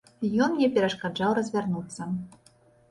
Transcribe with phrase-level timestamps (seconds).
[0.45, 2.11] Ён мне перашкаджаў развярнуцца.